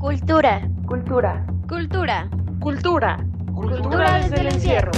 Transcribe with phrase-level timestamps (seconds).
[0.00, 0.62] Cultura.
[0.86, 1.44] Cultura.
[1.68, 2.30] Cultura.
[2.60, 3.18] Cultura.
[3.52, 4.92] Cultura desde el encierro.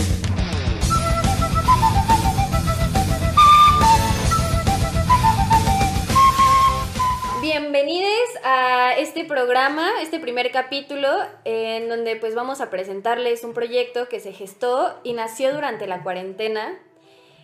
[7.40, 8.10] Bienvenidos
[8.44, 11.08] a este programa, este primer capítulo,
[11.46, 16.02] en donde pues vamos a presentarles un proyecto que se gestó y nació durante la
[16.02, 16.78] cuarentena.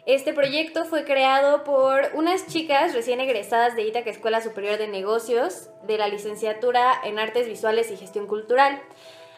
[0.07, 5.69] Este proyecto fue creado por unas chicas recién egresadas de Ítaca Escuela Superior de Negocios
[5.83, 8.81] de la licenciatura en Artes Visuales y Gestión Cultural.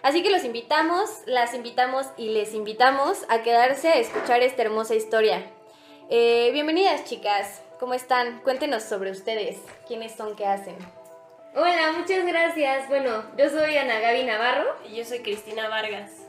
[0.03, 4.95] Así que los invitamos, las invitamos y les invitamos a quedarse a escuchar esta hermosa
[4.95, 5.43] historia.
[6.11, 8.41] Eh, bienvenidas chicas, ¿cómo están?
[8.41, 9.57] Cuéntenos sobre ustedes,
[9.87, 10.77] quiénes son, qué hacen.
[11.55, 12.89] Hola, muchas gracias.
[12.89, 14.77] Bueno, yo soy Ana Gaby Navarro.
[14.87, 16.28] Y yo soy Cristina Vargas.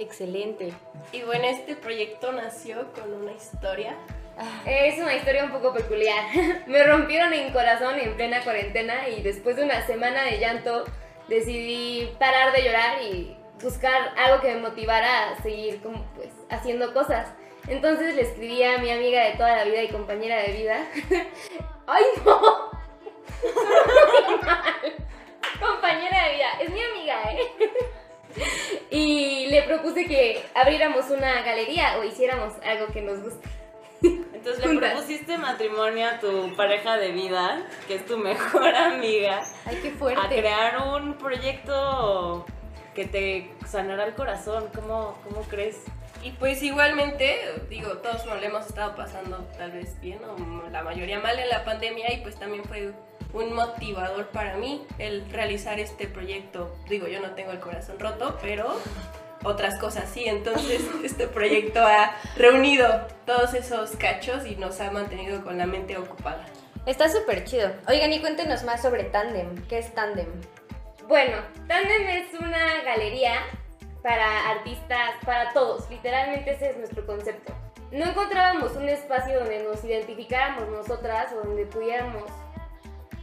[0.00, 0.72] Excelente.
[1.12, 3.94] Y bueno, este proyecto nació con una historia.
[4.64, 6.24] Es una historia un poco peculiar.
[6.66, 10.86] Me rompieron el corazón en plena cuarentena y después de una semana de llanto
[11.28, 16.94] decidí parar de llorar y buscar algo que me motivara a seguir como pues haciendo
[16.94, 17.28] cosas.
[17.68, 20.86] Entonces le escribí a mi amiga de toda la vida y compañera de vida.
[21.86, 22.40] ¡Ay no!
[25.60, 27.52] compañera de vida, es mi amiga, ¿eh?
[28.90, 33.48] y le propuse que abriéramos una galería o hiciéramos algo que nos guste.
[34.02, 34.92] Entonces le Juntas.
[34.92, 39.92] propusiste matrimonio a tu pareja de vida, que es tu mejor amiga, Ay, qué a
[39.92, 40.28] fuerte.
[40.40, 42.46] crear un proyecto
[42.94, 44.68] que te sanará el corazón.
[44.74, 45.82] ¿Cómo, cómo crees?
[46.22, 47.38] Y pues igualmente,
[47.70, 51.48] digo, todos no le hemos estado pasando tal vez bien o la mayoría mal en
[51.48, 52.92] la pandemia y pues también fue
[53.32, 56.74] un motivador para mí el realizar este proyecto.
[56.88, 58.76] Digo, yo no tengo el corazón roto, pero
[59.44, 60.24] otras cosas sí.
[60.26, 65.96] Entonces este proyecto ha reunido todos esos cachos y nos ha mantenido con la mente
[65.96, 66.44] ocupada.
[66.86, 67.70] Está súper chido.
[67.88, 69.66] Oigan, y cuéntenos más sobre Tandem.
[69.68, 70.28] ¿Qué es Tandem?
[71.06, 71.36] Bueno,
[71.68, 73.34] Tandem es una galería
[74.02, 75.88] para artistas, para todos.
[75.90, 77.52] Literalmente ese es nuestro concepto.
[77.92, 82.24] No encontrábamos un espacio donde nos identificáramos nosotras o donde pudiéramos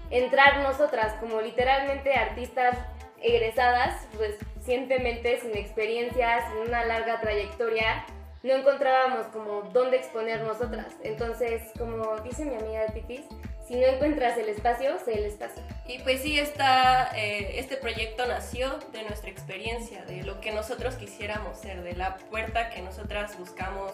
[0.09, 2.77] entrar nosotras como literalmente artistas
[3.21, 8.05] egresadas recientemente sin experiencia, sin una larga trayectoria.
[8.43, 10.93] No encontrábamos como dónde exponer nosotras.
[11.03, 13.25] Entonces, como dice mi amiga Titis,
[13.67, 15.61] si no encuentras el espacio, sé el espacio.
[15.87, 20.95] Y pues sí, esta, eh, este proyecto nació de nuestra experiencia, de lo que nosotros
[20.95, 23.91] quisiéramos ser, de la puerta que nosotras buscamos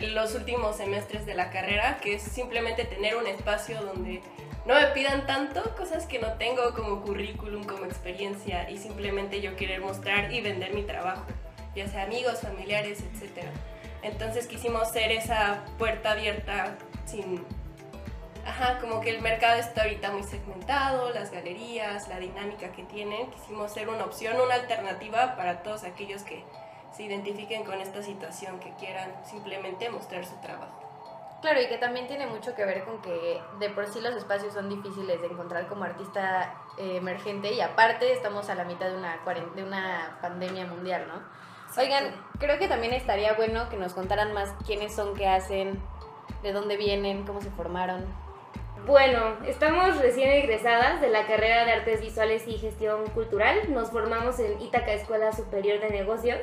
[0.00, 4.22] los últimos semestres de la carrera, que es simplemente tener un espacio donde
[4.66, 9.56] no me pidan tanto cosas que no tengo como currículum, como experiencia, y simplemente yo
[9.56, 11.26] querer mostrar y vender mi trabajo,
[11.74, 13.46] ya sea amigos, familiares, etc.
[14.02, 17.44] Entonces quisimos ser esa puerta abierta sin
[18.46, 23.30] Ajá, como que el mercado está ahorita muy segmentado, las galerías, la dinámica que tienen.
[23.30, 26.44] Quisimos ser una opción, una alternativa para todos aquellos que
[26.94, 30.83] se identifiquen con esta situación, que quieran simplemente mostrar su trabajo.
[31.44, 34.54] Claro, y que también tiene mucho que ver con que de por sí los espacios
[34.54, 38.96] son difíciles de encontrar como artista eh, emergente y aparte estamos a la mitad de
[38.96, 39.18] una,
[39.54, 41.20] de una pandemia mundial, ¿no?
[41.78, 45.82] Oigan, creo que también estaría bueno que nos contaran más quiénes son, qué hacen,
[46.42, 48.06] de dónde vienen, cómo se formaron.
[48.86, 53.70] Bueno, estamos recién egresadas de la carrera de Artes Visuales y Gestión Cultural.
[53.70, 56.40] Nos formamos en Ítaca Escuela Superior de Negocios.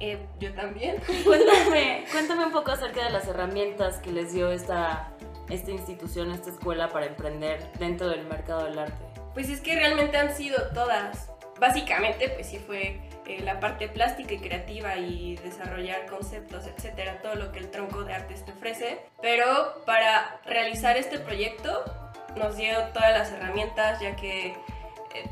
[0.00, 0.96] Eh, yo también.
[1.24, 5.12] Cuéntame, cuéntame un poco acerca de las herramientas que les dio esta,
[5.50, 9.04] esta institución, esta escuela para emprender dentro del mercado del arte.
[9.34, 11.30] Pues es que realmente han sido todas.
[11.60, 17.34] Básicamente, pues sí fue eh, la parte plástica y creativa y desarrollar conceptos, etcétera, todo
[17.34, 19.00] lo que el tronco de artes te ofrece.
[19.20, 21.84] Pero para realizar este proyecto
[22.36, 24.56] nos dio todas las herramientas, ya que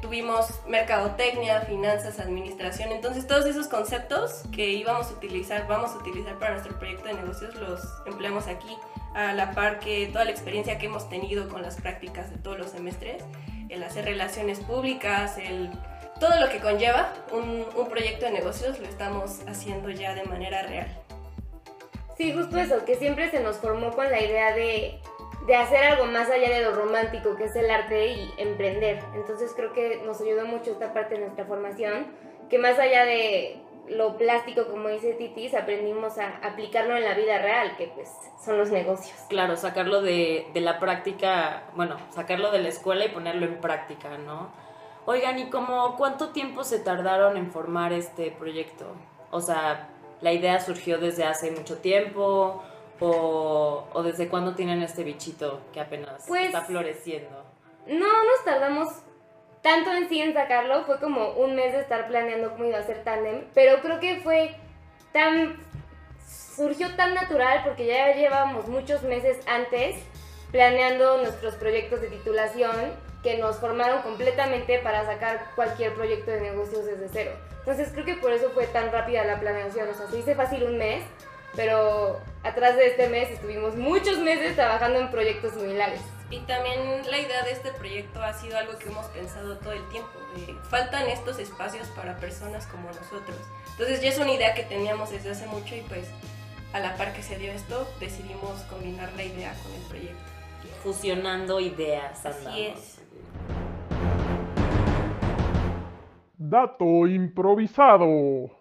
[0.00, 2.92] tuvimos mercadotecnia, finanzas, administración.
[2.92, 7.14] Entonces, todos esos conceptos que íbamos a utilizar, vamos a utilizar para nuestro proyecto de
[7.14, 8.76] negocios, los empleamos aquí,
[9.14, 12.58] a la par que toda la experiencia que hemos tenido con las prácticas de todos
[12.58, 13.22] los semestres,
[13.68, 15.70] el hacer relaciones públicas, el
[16.20, 20.62] todo lo que conlleva un, un proyecto de negocios lo estamos haciendo ya de manera
[20.62, 20.88] real.
[22.16, 25.00] Sí, justo eso, que siempre se nos formó con la idea de,
[25.48, 29.02] de hacer algo más allá de lo romántico que es el arte y emprender.
[29.14, 32.06] Entonces creo que nos ayudó mucho esta parte de nuestra formación,
[32.50, 33.58] que más allá de
[33.88, 38.10] lo plástico, como dice Titis, aprendimos a aplicarlo en la vida real, que pues
[38.44, 39.16] son los negocios.
[39.30, 44.50] Claro, sacarlo de, la práctica, bueno, sacarlo de la escuela y ponerlo en práctica, ¿no?
[45.06, 48.84] Oigan, ¿y cómo cuánto tiempo se tardaron en formar este proyecto?
[49.30, 49.88] O sea,
[50.20, 52.62] ¿la idea surgió desde hace mucho tiempo?
[53.00, 57.44] ¿O, o desde cuándo tienen este bichito que apenas Pues- está floreciendo?
[57.86, 58.88] No nos tardamos
[59.62, 62.82] tanto en sí en sacarlo, fue como un mes de estar planeando cómo iba a
[62.82, 64.54] ser Tandem, pero creo que fue
[65.12, 65.56] tan,
[66.56, 69.96] surgió tan natural porque ya llevábamos muchos meses antes
[70.50, 72.74] planeando nuestros proyectos de titulación
[73.22, 77.32] que nos formaron completamente para sacar cualquier proyecto de negocios desde cero.
[77.60, 80.62] Entonces creo que por eso fue tan rápida la planeación, o sea, se hizo fácil
[80.64, 81.02] un mes,
[81.54, 86.00] pero atrás de este mes estuvimos muchos meses trabajando en proyectos similares.
[86.30, 86.78] Y también
[87.10, 90.10] la idea de este proyecto ha sido algo que hemos pensado todo el tiempo.
[90.36, 93.38] de faltan estos espacios para personas como nosotros.
[93.72, 96.10] Entonces ya es una idea que teníamos desde hace mucho y pues
[96.74, 100.32] a la par que se dio esto decidimos combinar la idea con el proyecto.
[100.82, 102.26] Fusionando ideas.
[102.26, 102.60] Así andamos.
[102.60, 102.98] es.
[106.36, 108.57] Dato improvisado.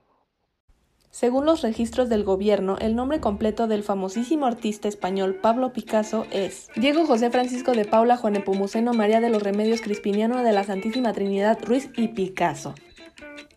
[1.18, 6.69] Según los registros del gobierno, el nombre completo del famosísimo artista español Pablo Picasso es
[6.75, 11.14] Diego José Francisco de Paula Juan Nepomuceno María de los Remedios Crispiniano de la Santísima
[11.14, 12.75] Trinidad Ruiz y Picasso.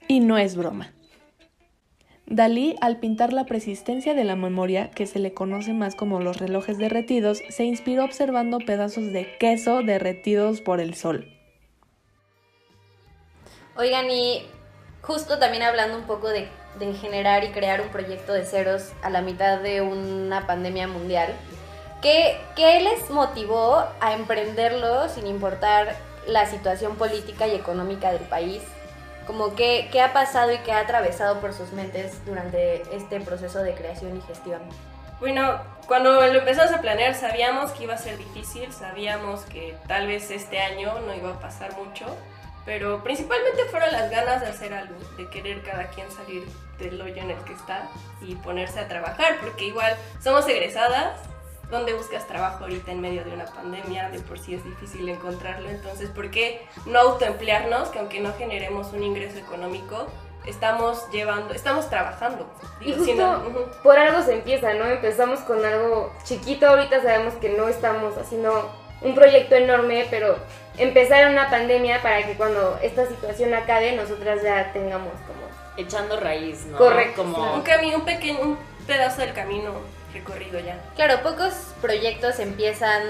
[0.08, 0.94] Y no es broma.
[2.24, 6.38] Dalí, al pintar la persistencia de la memoria, que se le conoce más como los
[6.38, 11.28] relojes derretidos, se inspiró observando pedazos de queso derretidos por el sol.
[13.76, 14.46] Oigan, y
[15.02, 19.10] justo también hablando un poco de, de generar y crear un proyecto de ceros a
[19.10, 21.34] la mitad de una pandemia mundial,
[22.00, 25.96] ¿qué, qué les motivó a emprenderlo sin importar
[26.26, 28.62] la situación política y económica del país?
[29.26, 33.62] Como qué, qué ha pasado y qué ha atravesado por sus mentes durante este proceso
[33.62, 34.60] de creación y gestión.
[35.20, 40.06] Bueno, cuando lo empezamos a planear sabíamos que iba a ser difícil, sabíamos que tal
[40.06, 42.06] vez este año no iba a pasar mucho,
[42.64, 46.44] pero principalmente fueron las ganas de hacer algo, de querer cada quien salir
[46.78, 47.88] del hoyo en el que está
[48.22, 51.18] y ponerse a trabajar, porque igual somos egresadas,
[51.70, 54.08] ¿dónde buscas trabajo ahorita en medio de una pandemia?
[54.10, 58.92] De por sí es difícil encontrarlo, entonces ¿por qué no autoemplearnos, que aunque no generemos
[58.92, 60.06] un ingreso económico,
[60.46, 62.46] estamos llevando, estamos trabajando?
[62.80, 63.64] Y Digo, justo no- ujú.
[63.82, 64.86] por algo se empieza, ¿no?
[64.86, 68.70] Empezamos con algo chiquito, ahorita sabemos que no estamos haciendo
[69.02, 70.36] un proyecto enorme, pero
[70.80, 75.40] empezar una pandemia para que cuando esta situación acabe nosotras ya tengamos como...
[75.76, 76.78] Echando raíz, ¿no?
[76.78, 79.74] Correcto, Como un camino, un pequeño, un pedazo del camino
[80.12, 80.78] recorrido ya.
[80.96, 83.02] Claro, pocos proyectos empiezan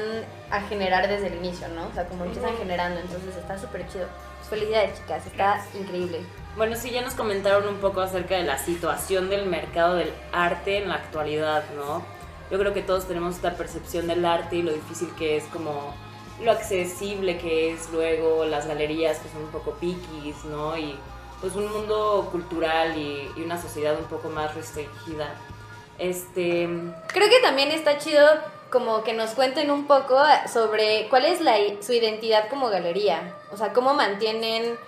[0.50, 1.86] a generar desde el inicio, ¿no?
[1.86, 4.06] O sea, como empiezan generando, entonces está súper chido.
[4.38, 6.20] Pues felicidades, chicas, está increíble.
[6.56, 10.78] Bueno, sí, ya nos comentaron un poco acerca de la situación del mercado del arte
[10.78, 12.04] en la actualidad, ¿no?
[12.50, 15.94] Yo creo que todos tenemos esta percepción del arte y lo difícil que es como
[16.42, 20.76] lo accesible que es luego las galerías que son un poco piquis, ¿no?
[20.76, 20.96] Y
[21.40, 25.34] pues un mundo cultural y, y una sociedad un poco más restringida.
[25.98, 26.66] Este,
[27.08, 28.26] Creo que también está chido
[28.70, 30.18] como que nos cuenten un poco
[30.50, 33.34] sobre cuál es la, su identidad como galería.
[33.52, 34.78] O sea, cómo mantienen,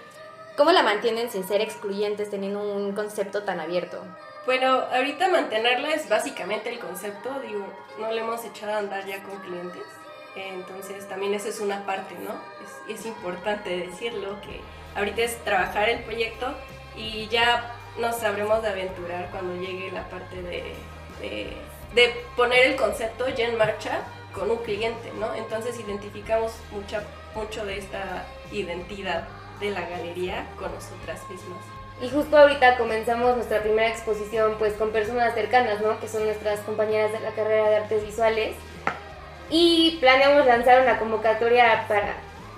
[0.56, 3.98] cómo la mantienen sin ser excluyentes teniendo un concepto tan abierto.
[4.46, 7.64] Bueno, ahorita mantenerla es básicamente el concepto, digo,
[7.98, 9.84] no le hemos echado a andar ya con clientes,
[10.34, 12.34] entonces también esa es una parte, ¿no?
[12.88, 14.60] Es, es importante decirlo, que
[14.96, 16.54] ahorita es trabajar el proyecto
[16.96, 20.74] y ya nos sabremos de aventurar cuando llegue la parte de,
[21.20, 21.56] de,
[21.94, 24.00] de poner el concepto ya en marcha
[24.32, 25.34] con un cliente, ¿no?
[25.34, 27.02] Entonces identificamos mucha,
[27.34, 29.28] mucho de esta identidad
[29.60, 31.58] de la galería con nosotras mismas.
[32.00, 36.00] Y justo ahorita comenzamos nuestra primera exposición pues con personas cercanas, ¿no?
[36.00, 38.56] Que son nuestras compañeras de la carrera de artes visuales.
[39.52, 42.14] Y planeamos lanzar una convocatoria para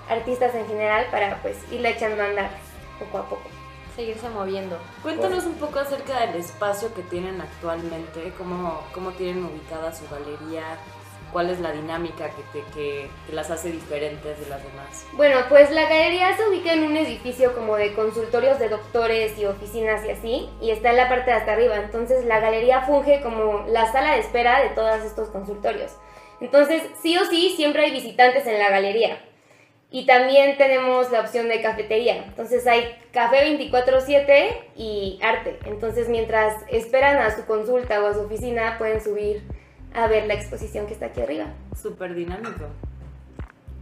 [0.09, 2.49] artistas en general para pues irla echando a andar
[2.97, 3.43] poco a poco.
[3.97, 4.77] Seguirse moviendo.
[5.03, 10.63] Cuéntanos un poco acerca del espacio que tienen actualmente, cómo, cómo tienen ubicada su galería,
[11.33, 15.05] cuál es la dinámica que, te, que, que las hace diferentes de las demás.
[15.13, 19.45] Bueno, pues la galería se ubica en un edificio como de consultorios de doctores y
[19.45, 21.75] oficinas y así, y está en la parte de hasta arriba.
[21.75, 25.91] Entonces la galería funge como la sala de espera de todos estos consultorios.
[26.41, 29.19] Entonces, sí o sí, siempre hay visitantes en la galería.
[29.91, 32.25] Y también tenemos la opción de cafetería.
[32.25, 35.59] Entonces hay café 24/7 y arte.
[35.65, 39.43] Entonces mientras esperan a su consulta o a su oficina, pueden subir
[39.93, 41.45] a ver la exposición que está aquí arriba.
[41.81, 42.67] Súper dinámico.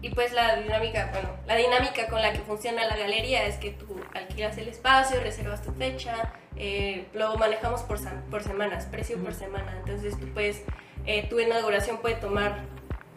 [0.03, 3.71] Y pues la dinámica, bueno, la dinámica con la que funciona la galería es que
[3.71, 9.33] tú alquilas el espacio, reservas tu fecha, eh, lo manejamos por, por semanas, precio por
[9.33, 9.77] semana.
[9.79, 10.63] Entonces tú puedes,
[11.05, 12.61] eh, tu inauguración puede tomar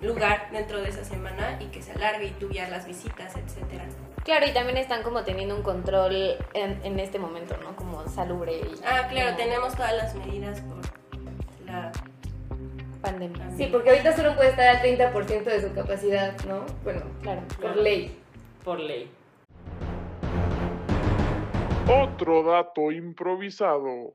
[0.02, 3.84] lugar dentro de esa semana y que se alargue y tú guiar las visitas, etcétera.
[4.24, 7.76] Claro, y también están como teniendo un control en, en este momento, ¿no?
[7.76, 10.78] Como salubre y Ah, claro, como tenemos todas las medidas por
[11.66, 11.92] la...
[13.00, 13.50] pandemia.
[13.56, 16.66] Sí, porque ahorita solo puede estar al 30% de su capacidad, ¿no?
[16.82, 17.42] Bueno, Claro.
[17.60, 18.18] por ley.
[18.64, 19.08] Por ley.
[21.88, 24.14] Otro dato improvisado.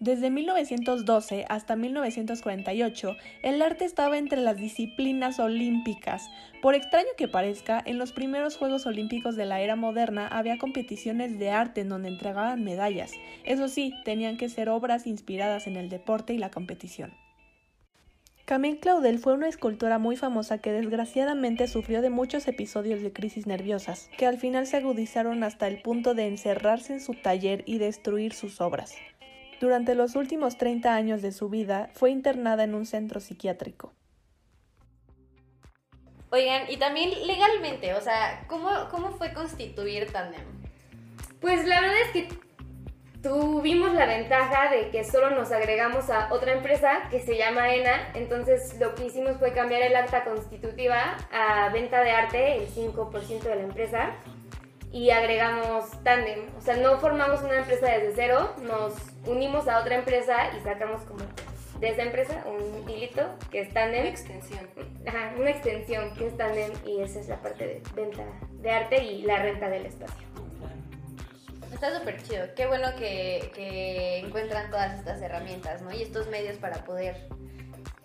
[0.00, 6.30] Desde 1912 hasta 1948, el arte estaba entre las disciplinas olímpicas.
[6.62, 11.40] Por extraño que parezca, en los primeros Juegos Olímpicos de la era moderna había competiciones
[11.40, 13.10] de arte en donde entregaban medallas.
[13.44, 17.12] Eso sí, tenían que ser obras inspiradas en el deporte y la competición.
[18.44, 23.48] Camille Claudel fue una escultora muy famosa que desgraciadamente sufrió de muchos episodios de crisis
[23.48, 27.78] nerviosas, que al final se agudizaron hasta el punto de encerrarse en su taller y
[27.78, 28.94] destruir sus obras.
[29.60, 33.92] Durante los últimos 30 años de su vida fue internada en un centro psiquiátrico.
[36.30, 40.44] Oigan, y también legalmente, o sea, ¿cómo, cómo fue constituir Tandem?
[41.40, 42.28] Pues la verdad es que
[43.22, 48.12] tuvimos la ventaja de que solo nos agregamos a otra empresa que se llama ENA,
[48.14, 53.40] entonces lo que hicimos fue cambiar el acta constitutiva a venta de arte, el 5%
[53.40, 54.12] de la empresa,
[54.92, 56.46] y agregamos Tandem.
[56.56, 58.94] O sea, no formamos una empresa desde cero, nos
[59.26, 61.20] unimos a otra empresa y sacamos como
[61.80, 64.00] de esa empresa un hilito que es Tandem.
[64.00, 64.68] Una extensión.
[65.06, 69.02] Ajá, una extensión que es Tandem y esa es la parte de venta de arte
[69.02, 70.26] y la renta del espacio.
[71.72, 72.46] Está súper chido.
[72.56, 75.92] Qué bueno que, que encuentran todas estas herramientas, ¿no?
[75.92, 77.28] Y estos medios para poder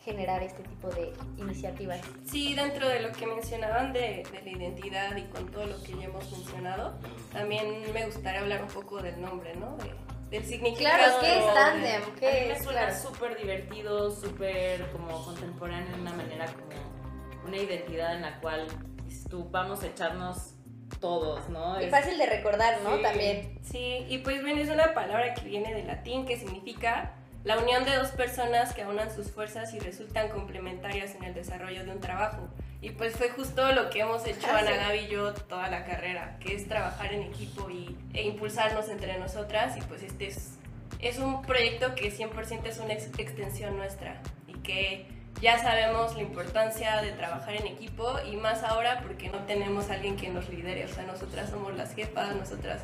[0.04, 2.02] generar este tipo de iniciativas.
[2.26, 5.96] Sí, dentro de lo que mencionaban de, de, la identidad y con todo lo que
[5.98, 7.00] ya hemos mencionado,
[7.32, 9.78] también me gustaría hablar un poco del nombre, ¿no?
[9.78, 9.92] De,
[10.30, 10.98] del significado.
[10.98, 12.02] Claro, ¿qué es de- Tandem?
[12.02, 13.02] A mí ¿Qué me suena Claro.
[13.02, 18.68] súper divertido, súper como contemporáneo, de una manera como una identidad en la cual
[19.06, 20.56] dices tú vamos a echarnos
[21.00, 21.80] todos, ¿no?
[21.82, 22.98] Y Es- fácil de recordar, ¿no?
[22.98, 23.04] Sí.
[23.04, 23.60] También.
[23.64, 27.84] Sí, y pues bien, es una palabra que viene del latín que significa la unión
[27.86, 32.00] de dos personas que aunan sus fuerzas y resultan complementarias en el desarrollo de un
[32.00, 32.48] trabajo.
[32.82, 34.72] Y pues fue justo lo que hemos hecho Ah, Ana.
[34.76, 39.18] Gaby y yo toda la carrera, que es trabajar en equipo y, e impulsarnos entre
[39.20, 39.76] nosotras.
[39.78, 40.58] Y pues este es,
[41.00, 45.06] es un proyecto que 100% es una ex- extensión nuestra y que
[45.42, 49.94] ya sabemos la importancia de trabajar en equipo y más ahora porque no tenemos a
[49.96, 50.86] alguien que nos lidere.
[50.86, 52.82] O sea, nosotras somos las jefas, nosotras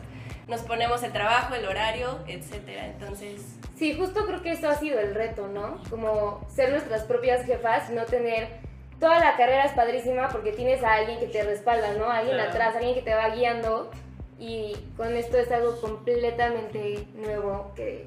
[0.49, 2.87] nos ponemos el trabajo, el horario, etcétera.
[2.87, 3.41] Entonces,
[3.77, 5.81] Sí, justo creo que eso ha sido el reto, ¿no?
[5.89, 8.67] Como ser nuestras propias jefas no tener...
[8.99, 12.09] Toda la carrera es padrísima porque tienes a alguien que te respalda, ¿no?
[12.11, 12.49] Alguien Claro.
[12.51, 13.89] atrás, alguien que te va guiando
[14.37, 18.05] y con esto es algo completamente nuevo que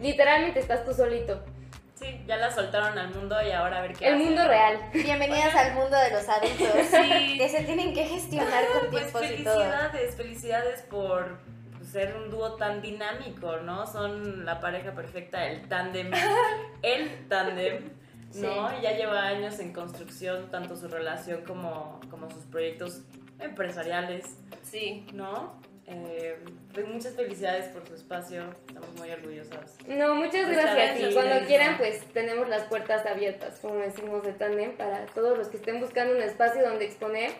[0.00, 1.40] literalmente estás tú solito.
[1.94, 4.26] Sí, ya la soltaron al mundo y ahora a ver qué El hacen.
[4.26, 4.78] mundo real.
[4.92, 6.68] Bienvenidas al mundo de los adultos.
[6.90, 7.38] Sí.
[7.38, 9.54] Que se tienen que gestionar con Pues tiempos y todo.
[9.60, 11.38] felicidades, felicidades por
[11.92, 13.86] ser un dúo tan dinámico, ¿no?
[13.86, 16.10] Son la pareja perfecta, el tándem,
[16.82, 17.90] el tándem,
[18.34, 18.70] ¿no?
[18.70, 18.76] Sí.
[18.78, 23.02] Y ya lleva años en construcción, tanto su relación como, como sus proyectos
[23.38, 25.06] empresariales, sí.
[25.12, 25.60] ¿no?
[25.86, 26.38] Eh,
[26.72, 29.76] pues muchas felicidades por su espacio, estamos muy orgullosas.
[29.86, 31.10] No, muchas Pues gracias.
[31.10, 35.48] Y cuando quieran, pues tenemos las puertas abiertas, como decimos de Tandem, para todos los
[35.48, 37.32] que estén buscando un espacio donde exponer.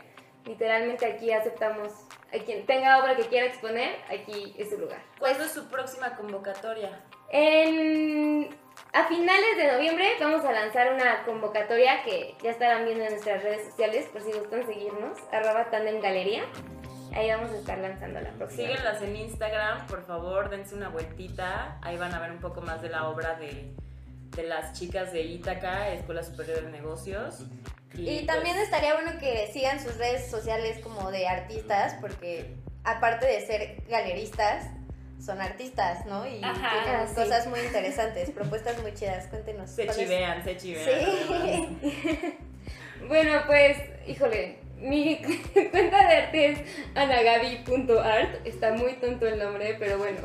[0.45, 1.93] Literalmente aquí aceptamos
[2.33, 5.03] a quien tenga obra que quiera exponer, aquí es su lugar.
[5.19, 7.05] ¿Cuándo es su próxima convocatoria?
[7.31, 8.49] En,
[8.93, 13.43] a finales de noviembre vamos a lanzar una convocatoria que ya estarán viendo en nuestras
[13.43, 16.45] redes sociales, por si gustan seguirnos, arroba Tandem Galería.
[17.15, 18.69] Ahí vamos a estar lanzando la próxima.
[18.69, 21.79] Síguenlas en Instagram, por favor, dense una vueltita.
[21.83, 23.75] Ahí van a ver un poco más de la obra de,
[24.31, 27.45] de las chicas de Ítaca, Escuela Superior de Negocios.
[27.97, 33.41] Y también estaría bueno que sigan sus redes sociales como de artistas, porque aparte de
[33.47, 34.67] ser galeristas,
[35.25, 36.27] son artistas, ¿no?
[36.27, 37.15] Y Ajá, tienen sí.
[37.15, 39.27] cosas muy interesantes, propuestas muy chidas.
[39.29, 39.71] Cuéntenos.
[39.71, 41.79] se ¿cuáles- chivean, se chivean.
[41.81, 42.39] Sí.
[43.09, 45.17] Bueno, pues, híjole, mi
[45.73, 46.59] cuenta de arte es
[46.95, 48.47] anagabi.art.
[48.47, 50.21] Está muy tonto el nombre, pero bueno,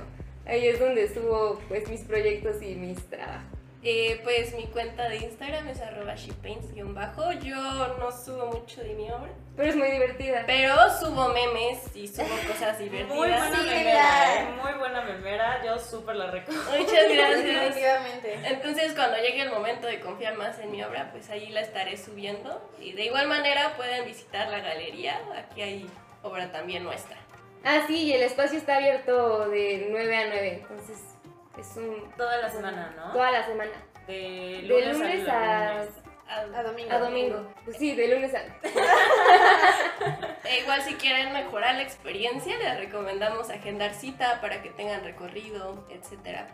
[0.46, 3.47] ahí es donde subo pues mis proyectos y mis trabajos.
[3.84, 7.32] Eh, pues mi cuenta de Instagram es arroba shepaints-bajo.
[7.34, 7.56] Yo
[8.00, 10.44] no subo mucho de mi obra, Pero es muy divertida.
[10.48, 13.10] pero subo memes y subo cosas divertidas.
[13.16, 14.42] Muy buena Sí, memera.
[14.42, 14.48] ¿eh?
[14.62, 15.64] muy buena memera.
[15.64, 16.72] Yo súper la recomiendo.
[16.72, 17.44] Muchas gracias.
[17.44, 18.40] Definitivamente.
[18.46, 21.98] Entonces, cuando llegue el momento de confiar más en mi obra, pues ahí la estaré
[21.98, 22.60] subiendo.
[22.82, 25.22] Y de igual manera pueden visitar la galería.
[25.38, 25.90] Aquí hay
[26.24, 27.16] obra también nuestra.
[27.64, 30.98] Ah, sí, y el espacio está abierto de 9 a 9, entonces
[31.58, 32.12] es un...
[32.18, 33.12] Toda la semana, ¿no?
[33.14, 33.72] Toda la semana.
[34.08, 35.90] De De lunes, a, lunes.
[36.30, 36.92] A- A domingo.
[36.94, 37.54] a domingo.
[37.66, 38.40] Pues sí, de lunes a...
[40.48, 45.86] E igual si quieren mejorar la experiencia, les recomendamos agendar cita para que tengan recorrido,
[45.90, 46.48] etcétera.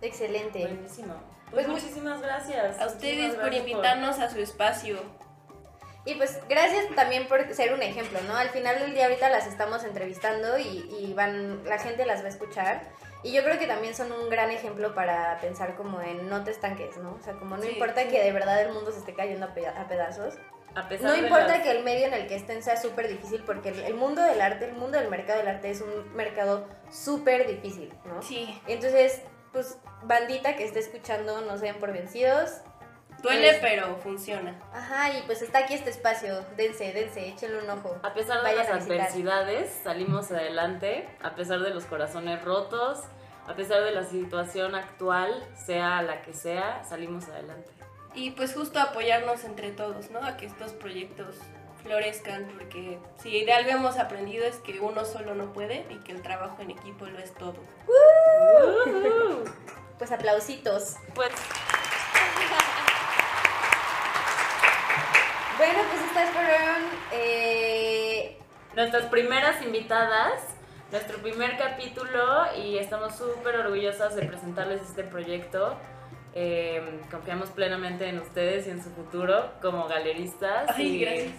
[0.00, 0.60] Excelente.
[0.60, 1.14] Buenísimo.
[1.50, 2.80] Pues Pues muchísimas gracias.
[2.80, 5.02] A ustedes por invitarnos a su espacio.
[6.04, 8.36] Y pues gracias también por ser un ejemplo, ¿no?
[8.36, 12.26] Al final del día ahorita las estamos entrevistando y, y van, la gente las va
[12.26, 12.82] a escuchar.
[13.22, 16.50] Y yo creo que también son un gran ejemplo para pensar como en no te
[16.50, 17.16] estanques, ¿no?
[17.20, 17.68] O sea, como no Sí.
[17.70, 20.34] importa que de verdad el mundo se esté cayendo a, peda- a pedazos.
[20.74, 23.06] A pesar No de importa las- que el medio en el que estén sea súper
[23.06, 26.12] difícil, porque el, el mundo del arte, el mundo del mercado del arte es un
[26.16, 28.20] mercado súper difícil, ¿no?
[28.22, 28.60] Sí.
[28.66, 29.20] Entonces,
[29.52, 32.50] pues, bandita que esté escuchando, no se den por vencidos.
[33.22, 34.54] Duele, Es- pero funciona.
[34.72, 36.44] Ajá, y pues está aquí este espacio.
[36.56, 37.96] Dense, dense, échenle un ojo.
[38.02, 42.98] A pesar de Vayan las adversidades, salimos adelante, a pesar de los corazones rotos,
[43.46, 47.70] a pesar de la situación actual, sea la que sea, salimos adelante.
[48.14, 50.22] Y pues justo apoyarnos entre todos, ¿no?
[50.24, 51.36] A que estos proyectos
[51.82, 56.12] florezcan, porque si de algo hemos aprendido es que uno solo no puede y que
[56.12, 57.56] el trabajo en equipo lo es todo.
[58.86, 59.44] Ujú.
[59.98, 60.96] Pues aplausitos.
[61.14, 61.30] Pues
[65.64, 68.36] Bueno, pues estas fueron eh,
[68.74, 70.56] nuestras primeras invitadas,
[70.90, 75.76] nuestro primer capítulo y estamos súper orgullosas de presentarles este proyecto.
[76.34, 80.68] Eh, confiamos plenamente en ustedes y en su futuro como galeristas.
[80.74, 81.32] Ay, y, gracias.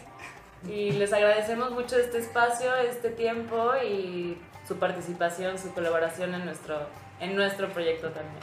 [0.69, 6.79] y les agradecemos mucho este espacio, este tiempo y su participación, su colaboración en nuestro,
[7.19, 8.39] en nuestro proyecto también.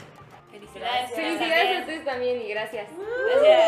[0.51, 0.93] Felicidades.
[0.93, 1.19] Gracias.
[1.19, 2.87] Felicidades a ustedes también y gracias.
[3.33, 3.65] Gracias.